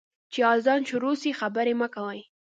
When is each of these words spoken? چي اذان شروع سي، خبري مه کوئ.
چي 0.31 0.39
اذان 0.53 0.81
شروع 0.89 1.15
سي، 1.21 1.31
خبري 1.39 1.73
مه 1.79 1.87
کوئ. 1.95 2.19